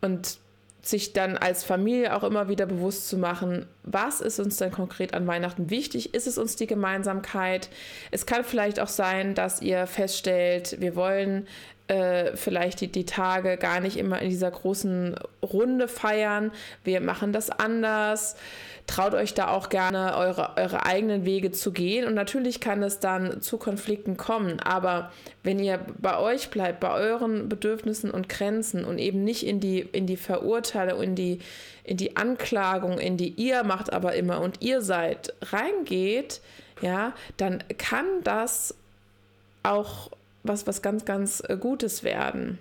Und 0.00 0.38
sich 0.80 1.12
dann 1.12 1.36
als 1.36 1.64
Familie 1.64 2.14
auch 2.14 2.22
immer 2.22 2.48
wieder 2.48 2.64
bewusst 2.64 3.08
zu 3.08 3.18
machen, 3.18 3.66
was 3.82 4.20
ist 4.20 4.38
uns 4.38 4.58
denn 4.58 4.70
konkret 4.70 5.12
an 5.12 5.26
Weihnachten 5.26 5.70
wichtig? 5.70 6.14
Ist 6.14 6.28
es 6.28 6.38
uns 6.38 6.54
die 6.54 6.68
Gemeinsamkeit? 6.68 7.68
Es 8.12 8.26
kann 8.26 8.44
vielleicht 8.44 8.78
auch 8.78 8.88
sein, 8.88 9.34
dass 9.34 9.60
ihr 9.60 9.88
feststellt, 9.88 10.80
wir 10.80 10.94
wollen 10.94 11.48
äh, 11.88 12.36
vielleicht 12.36 12.80
die, 12.80 12.88
die 12.88 13.04
Tage 13.04 13.56
gar 13.56 13.80
nicht 13.80 13.96
immer 13.96 14.20
in 14.20 14.30
dieser 14.30 14.50
großen 14.50 15.16
Runde 15.42 15.88
feiern. 15.88 16.52
Wir 16.84 17.00
machen 17.00 17.32
das 17.32 17.50
anders 17.50 18.36
traut 18.88 19.14
euch 19.14 19.34
da 19.34 19.48
auch 19.48 19.68
gerne 19.68 20.16
eure, 20.16 20.56
eure 20.56 20.84
eigenen 20.84 21.24
Wege 21.24 21.52
zu 21.52 21.70
gehen. 21.70 22.06
Und 22.06 22.14
natürlich 22.14 22.58
kann 22.58 22.82
es 22.82 22.98
dann 22.98 23.40
zu 23.40 23.58
Konflikten 23.58 24.16
kommen. 24.16 24.58
Aber 24.60 25.12
wenn 25.44 25.60
ihr 25.60 25.78
bei 25.98 26.18
euch 26.18 26.50
bleibt, 26.50 26.80
bei 26.80 26.92
euren 26.92 27.48
Bedürfnissen 27.48 28.10
und 28.10 28.28
Grenzen 28.28 28.84
und 28.84 28.98
eben 28.98 29.22
nicht 29.22 29.46
in 29.46 29.60
die, 29.60 29.80
in 29.80 30.06
die 30.06 30.16
Verurteilung, 30.16 31.02
in 31.02 31.14
die, 31.14 31.38
in 31.84 31.98
die 31.98 32.16
Anklagung, 32.16 32.98
in 32.98 33.16
die 33.16 33.28
ihr 33.28 33.62
macht 33.62 33.92
aber 33.92 34.14
immer 34.14 34.40
und 34.40 34.62
ihr 34.62 34.80
seid, 34.80 35.34
reingeht, 35.42 36.40
ja, 36.80 37.12
dann 37.36 37.62
kann 37.76 38.06
das 38.24 38.74
auch 39.62 40.10
was, 40.48 40.66
was 40.66 40.82
ganz, 40.82 41.04
ganz 41.04 41.42
äh, 41.46 41.56
Gutes 41.56 42.02
werden. 42.02 42.58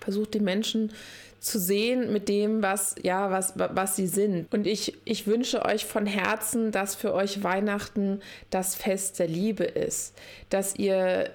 Versucht 0.00 0.34
die 0.34 0.40
Menschen 0.40 0.92
zu 1.40 1.58
sehen 1.58 2.12
mit 2.12 2.28
dem, 2.28 2.62
was, 2.62 2.94
ja, 3.02 3.30
was, 3.30 3.54
was 3.56 3.96
sie 3.96 4.06
sind. 4.06 4.52
Und 4.52 4.66
ich, 4.66 4.98
ich 5.04 5.26
wünsche 5.26 5.64
euch 5.64 5.86
von 5.86 6.06
Herzen, 6.06 6.70
dass 6.70 6.94
für 6.94 7.14
euch 7.14 7.42
Weihnachten 7.42 8.20
das 8.50 8.74
Fest 8.74 9.18
der 9.18 9.28
Liebe 9.28 9.64
ist. 9.64 10.14
Dass 10.50 10.76
ihr 10.76 11.30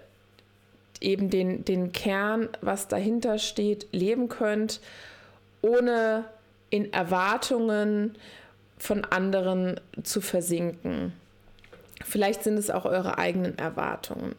eben 1.02 1.30
den, 1.30 1.66
den 1.66 1.92
Kern, 1.92 2.50
was 2.62 2.88
dahinter 2.88 3.40
steht, 3.40 3.88
leben 3.92 4.30
könnt, 4.30 4.80
ohne 5.62 6.26
in 6.70 6.94
Erwartungen 6.94 8.16
von 8.78 9.06
anderen 9.06 9.80
zu 10.04 10.22
versinken. 10.22 11.14
Vielleicht 12.04 12.44
sind 12.44 12.58
es 12.58 12.70
auch 12.70 12.86
eure 12.86 13.18
eigenen 13.18 13.58
Erwartungen. 13.58 14.36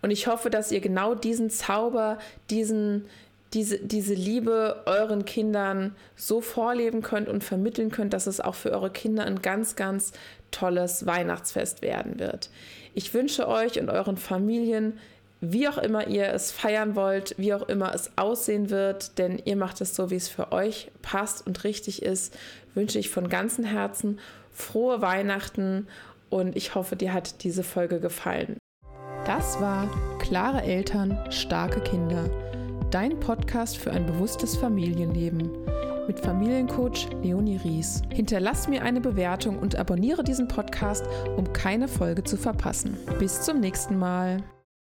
Und 0.00 0.10
ich 0.10 0.26
hoffe, 0.26 0.50
dass 0.50 0.72
ihr 0.72 0.80
genau 0.80 1.14
diesen 1.14 1.50
Zauber, 1.50 2.18
diesen, 2.50 3.06
diese, 3.52 3.78
diese 3.78 4.14
Liebe 4.14 4.82
euren 4.86 5.24
Kindern 5.24 5.94
so 6.16 6.40
vorleben 6.40 7.02
könnt 7.02 7.28
und 7.28 7.44
vermitteln 7.44 7.90
könnt, 7.90 8.12
dass 8.12 8.26
es 8.26 8.40
auch 8.40 8.54
für 8.54 8.70
eure 8.72 8.90
Kinder 8.90 9.24
ein 9.24 9.42
ganz, 9.42 9.76
ganz 9.76 10.12
tolles 10.50 11.06
Weihnachtsfest 11.06 11.82
werden 11.82 12.18
wird. 12.18 12.50
Ich 12.94 13.12
wünsche 13.14 13.48
euch 13.48 13.80
und 13.80 13.88
euren 13.88 14.16
Familien, 14.16 14.98
wie 15.40 15.66
auch 15.66 15.78
immer 15.78 16.06
ihr 16.06 16.32
es 16.32 16.52
feiern 16.52 16.94
wollt, 16.94 17.34
wie 17.36 17.52
auch 17.52 17.68
immer 17.68 17.92
es 17.94 18.16
aussehen 18.16 18.70
wird, 18.70 19.18
denn 19.18 19.42
ihr 19.44 19.56
macht 19.56 19.80
es 19.80 19.96
so, 19.96 20.10
wie 20.10 20.16
es 20.16 20.28
für 20.28 20.52
euch 20.52 20.90
passt 21.02 21.44
und 21.44 21.64
richtig 21.64 22.02
ist, 22.02 22.36
wünsche 22.74 22.98
ich 23.00 23.10
von 23.10 23.28
ganzem 23.28 23.64
Herzen 23.64 24.20
frohe 24.52 25.00
Weihnachten 25.00 25.88
und 26.30 26.56
ich 26.56 26.74
hoffe, 26.74 26.94
dir 26.94 27.12
hat 27.12 27.42
diese 27.42 27.64
Folge 27.64 27.98
gefallen. 27.98 28.56
Das 29.24 29.60
war 29.60 29.88
Klare 30.18 30.62
Eltern, 30.62 31.16
starke 31.30 31.80
Kinder. 31.80 32.24
Dein 32.90 33.20
Podcast 33.20 33.78
für 33.78 33.92
ein 33.92 34.04
bewusstes 34.04 34.56
Familienleben 34.56 35.48
mit 36.08 36.18
Familiencoach 36.18 37.08
Leonie 37.22 37.58
Ries. 37.58 38.02
Hinterlass 38.10 38.66
mir 38.66 38.82
eine 38.82 39.00
Bewertung 39.00 39.58
und 39.60 39.76
abonniere 39.76 40.24
diesen 40.24 40.48
Podcast, 40.48 41.06
um 41.36 41.52
keine 41.52 41.86
Folge 41.86 42.24
zu 42.24 42.36
verpassen. 42.36 42.96
Bis 43.20 43.42
zum 43.42 43.60
nächsten 43.60 43.96
Mal. 43.96 44.42